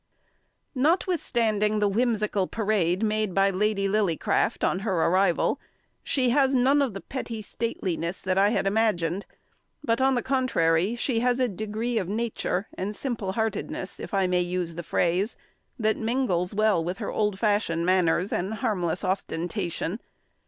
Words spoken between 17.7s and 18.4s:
manners